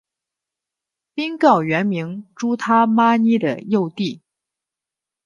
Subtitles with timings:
[1.13, 4.23] 宾告原名朱他玛尼的幼弟。